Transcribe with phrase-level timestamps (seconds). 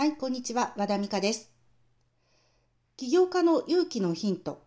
[0.00, 0.72] はい、こんにちは。
[0.78, 1.50] 和田美香です。
[2.96, 4.62] 起業家の勇気のヒント。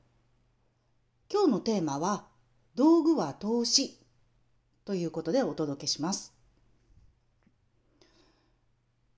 [1.28, 2.28] 今日のテーマは、
[2.76, 3.98] 道具は投資
[4.86, 6.36] ということでお届けします。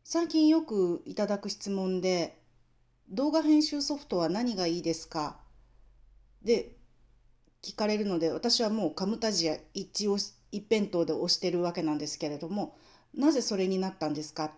[0.05, 2.39] 最近よくいただく質問で、
[3.09, 5.41] 動画編集ソフトは何がいいですか？
[6.41, 6.77] で
[7.61, 12.77] 聞かれるので、私はもうカムタジア一応一辺倒で押してるわけなんですけれども、
[13.13, 14.53] なぜそれになったんですか？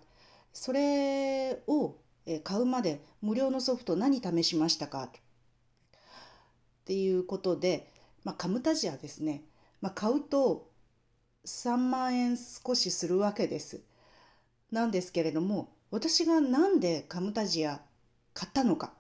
[0.60, 1.96] それを
[2.44, 5.04] 買うまで無料のソフト何試しましたか？
[5.04, 5.10] っ
[6.84, 7.88] ていうことで、
[8.24, 9.44] まあ、カムタジアですね、
[9.82, 10.72] まあ、買うと
[11.46, 13.82] 3万円少しするわけです。
[14.72, 17.80] なんですけれども私が何でカムタジア
[18.34, 18.94] 買ったのか？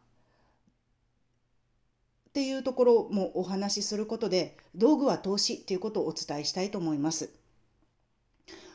[2.30, 7.32] っていうところもお話しすることで道具は投資っていうことをお伝えしたいと思います。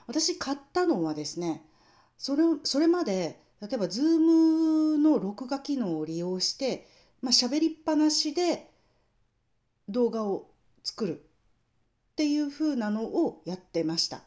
[0.08, 1.64] 私買ったのはですね
[2.16, 6.86] それそれまで例えば Zoom の録画機能を利用して
[7.22, 8.68] まあ、喋りっぱなしで
[9.88, 10.50] 動画を
[10.82, 11.24] 作る。
[12.12, 14.22] っていう風なのをやってました。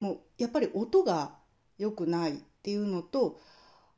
[0.00, 1.36] もうやっぱり音が
[1.78, 2.38] 良くない。
[2.38, 3.40] っていうのと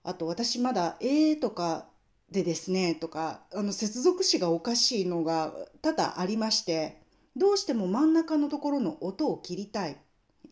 [0.05, 1.89] あと私まだ「えー」とか
[2.31, 7.03] でですねとかあの接続詞がおかしいのが多々ありまして
[7.35, 9.97] どうしても真ん中のところの音を切りたい。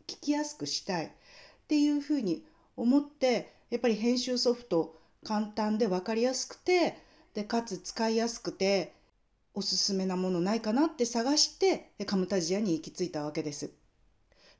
[0.09, 1.07] 聞きやすくしたい。
[1.07, 1.11] っ
[1.69, 2.45] ていうふうに
[2.81, 6.97] 思ってやっぱり編集ソフト簡単で分かりやすくて
[7.35, 8.95] でかつ使いやすくて
[9.55, 13.71] おすすめなものないかなって探してカムタジアに行き着いたわけです。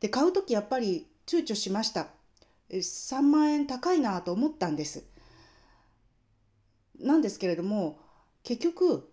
[0.01, 2.09] で買う時やっぱり躊躇しました。
[2.71, 5.05] 3万円高いなと思ったんです。
[6.99, 7.99] なんですけれども
[8.43, 9.09] 結局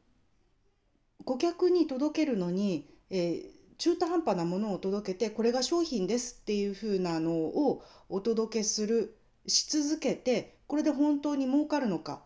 [1.24, 12.22] 顧客に届けるのに、えー中途半端なものを届けてこれが商品ですっていう風なのをお届けするし続けてこれで本当に儲かるのか、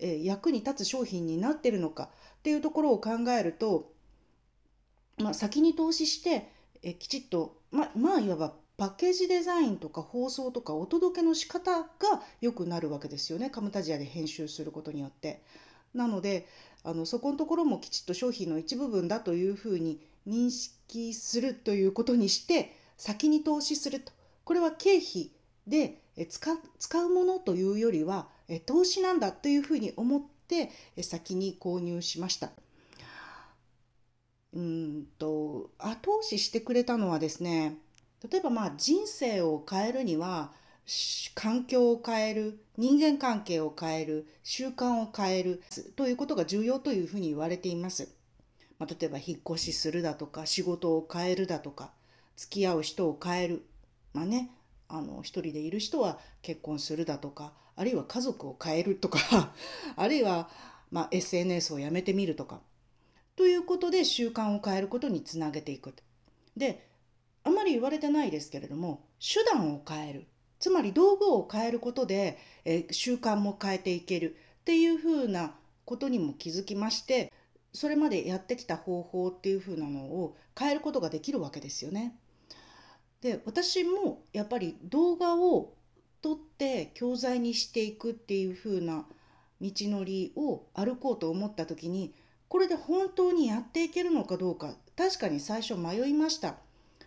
[0.00, 3.92] えー、役に立つ商品になってるのかっていうところを考えると、
[5.18, 6.50] まあ、先に投資して
[6.82, 11.86] えきちっとままあいわばパッケージデザインとか放送とかお届けの仕方が
[12.40, 15.42] 良くなるわけですよねカムタジアで編集することによって。
[15.94, 16.46] なので
[16.84, 24.12] あのそこのところもきちっと商品の一部分だというふうに認識するということにして先に投資すると
[24.44, 25.30] これは経費
[25.66, 26.52] で使
[27.02, 28.28] うものというよりは
[28.64, 30.70] 投資なんだというふうに思って
[31.02, 32.50] 先に購入しました。
[34.54, 37.76] うんと後押ししてくれたのはですね
[38.30, 40.50] 例えばまあ人生を変えるには
[41.34, 45.62] 環境を変える人間関係を変える習慣を変える
[45.96, 48.08] ということが重要というふうに言われています。
[48.78, 51.92] まあ、例えば引っ越しするだとか仕事を変えるだとか
[52.36, 53.64] 付き合う人を変える。
[54.12, 54.50] まあね
[54.88, 59.52] あの一人でいる人は結婚するだとかあるいは家族を変えるとか
[59.96, 60.48] あるいは、
[60.90, 62.60] まあ、SNS をやめてみるとか。
[63.34, 65.92] ということで習慣を変えることにつなげていく
[66.56, 66.88] で
[67.44, 70.26] あまり言われてないですけれども手段を変える。
[70.58, 75.54] つまり道具を変えることで、え習慣も変えていけるっていうふうな
[75.84, 77.32] ことにも気づきまして
[77.76, 82.16] それまでやってきた方法っていうふうなのを変えることができるわけですよね。
[83.20, 85.74] で私もやっぱり動画を
[86.22, 89.04] 撮って教材にしていくっていうふうな
[89.60, 92.14] 道のりを歩こうと思った時に
[92.48, 96.56] これで本当にやっていけるのかどうか確かに最初迷いました。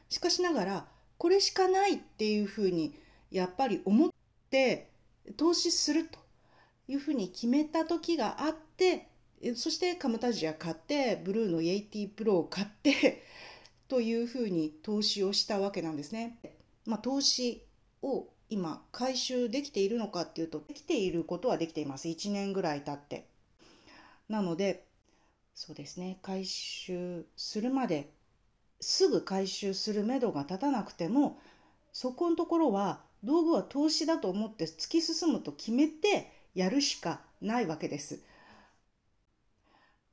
[0.08, 0.88] しかしながら
[1.18, 2.94] これしかないっていうふうに
[3.32, 4.12] やっぱり思っ
[4.52, 4.92] て
[5.36, 6.20] 投資すると
[6.88, 9.09] いうふうに決めた時があって
[9.56, 13.24] そしてカムタジア買ってブルーのイエイティプロを買って
[13.88, 16.40] というふうに投資をしたわけなんですね。
[16.86, 17.64] まあ、投資
[18.02, 23.26] を今回収できているのかっていうとできていることはできています1年ぐらい経って。
[24.28, 24.86] なので
[25.56, 28.10] そうですね回収するまで
[28.80, 31.40] すぐ回収するめどが立たなくても
[31.92, 38.22] そこのところは道具は投資だと思って突き進むと決めてやるしかないわけです。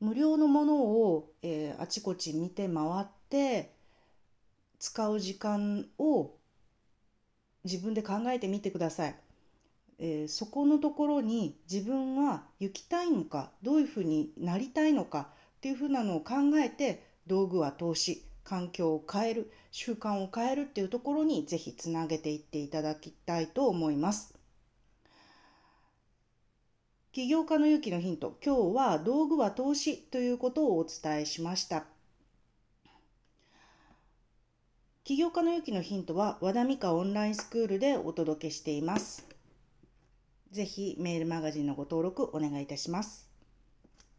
[0.00, 3.72] 無料のものを、えー、あちこち見て回って
[4.78, 6.34] 使う時間を
[7.64, 9.16] 自分で考えてみてください。
[9.98, 15.28] えー、そこのところに自分は行きたいのかどういうふうになりたいのか
[15.58, 24.35] っていうふうなのを考えて道具は投資環境を変える習慣を変えるっていうところにぜひつなげていっていただきたいと思います。
[27.16, 28.36] 起業家の勇気のヒント。
[28.44, 31.86] 今日は道具は投資ということをお伝えしました。
[35.02, 39.26] 起業家の勇気のヒントは和田美香オンラインスクールでお届けしています。
[40.50, 43.25] ぜひメールマガジンのご登録お願いいたします。